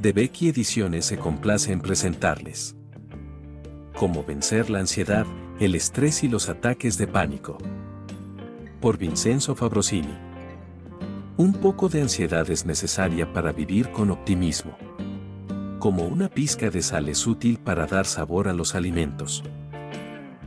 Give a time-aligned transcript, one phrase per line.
[0.00, 2.74] de Becky Ediciones se complace en presentarles.
[3.94, 5.26] Cómo vencer la ansiedad,
[5.58, 7.58] el estrés y los ataques de pánico.
[8.80, 10.16] Por Vincenzo Fabrosini.
[11.36, 14.74] Un poco de ansiedad es necesaria para vivir con optimismo.
[15.78, 19.44] Como una pizca de sal es útil para dar sabor a los alimentos.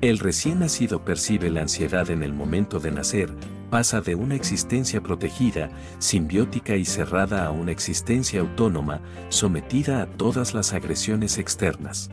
[0.01, 3.29] El recién nacido percibe la ansiedad en el momento de nacer,
[3.73, 10.54] pasa de una existencia protegida, simbiótica y cerrada a una existencia autónoma, sometida a todas
[10.54, 12.11] las agresiones externas.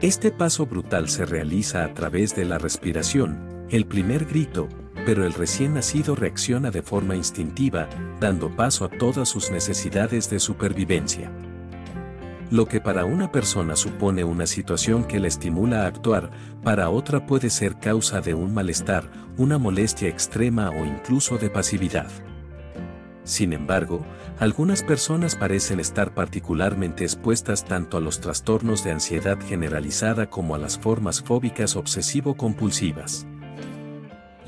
[0.00, 4.70] Este paso brutal se realiza a través de la respiración, el primer grito,
[5.04, 7.86] pero el recién nacido reacciona de forma instintiva,
[8.18, 11.30] dando paso a todas sus necesidades de supervivencia.
[12.50, 16.30] Lo que para una persona supone una situación que la estimula a actuar,
[16.62, 22.08] para otra puede ser causa de un malestar, una molestia extrema o incluso de pasividad.
[23.22, 24.06] Sin embargo,
[24.38, 30.58] algunas personas parecen estar particularmente expuestas tanto a los trastornos de ansiedad generalizada como a
[30.58, 33.26] las formas fóbicas obsesivo-compulsivas.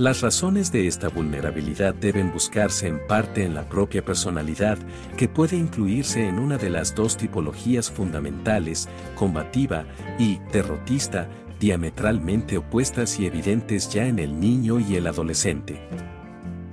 [0.01, 4.79] Las razones de esta vulnerabilidad deben buscarse en parte en la propia personalidad,
[5.19, 9.85] que puede incluirse en una de las dos tipologías fundamentales, combativa
[10.19, 11.29] y derrotista,
[11.59, 15.87] diametralmente opuestas y evidentes ya en el niño y el adolescente.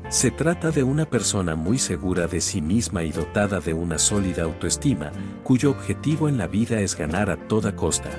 [0.08, 4.44] Se trata de una persona muy segura de sí misma y dotada de una sólida
[4.44, 5.12] autoestima,
[5.44, 8.10] cuyo objetivo en la vida es ganar a toda costa.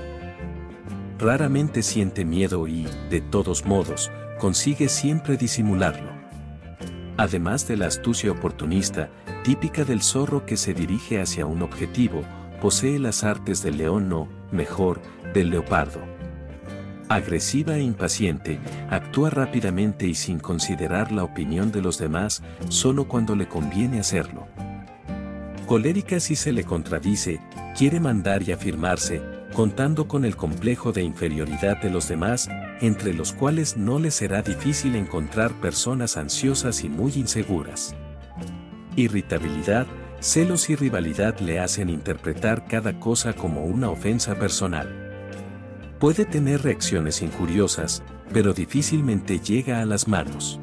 [1.18, 6.10] Raramente siente miedo y, de todos modos, consigue siempre disimularlo.
[7.16, 9.10] Además de la astucia oportunista,
[9.42, 12.22] típica del zorro que se dirige hacia un objetivo,
[12.60, 15.00] posee las artes del león o, mejor,
[15.34, 16.00] del leopardo.
[17.08, 23.34] Agresiva e impaciente, actúa rápidamente y sin considerar la opinión de los demás, solo cuando
[23.34, 24.46] le conviene hacerlo.
[25.66, 27.40] Colérica si se le contradice,
[27.76, 32.48] quiere mandar y afirmarse, contando con el complejo de inferioridad de los demás,
[32.80, 37.96] entre los cuales no le será difícil encontrar personas ansiosas y muy inseguras.
[38.94, 39.88] Irritabilidad,
[40.20, 44.94] celos y rivalidad le hacen interpretar cada cosa como una ofensa personal.
[45.98, 50.60] Puede tener reacciones injuriosas, pero difícilmente llega a las manos.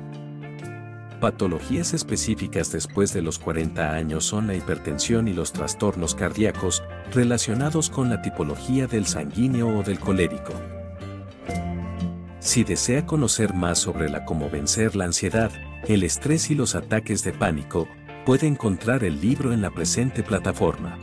[1.25, 7.89] Patologías específicas después de los 40 años son la hipertensión y los trastornos cardíacos relacionados
[7.89, 10.53] con la tipología del sanguíneo o del colérico.
[12.37, 15.51] Si desea conocer más sobre cómo vencer la ansiedad,
[15.87, 17.87] el estrés y los ataques de pánico,
[18.23, 20.99] puede encontrar el libro en la presente plataforma.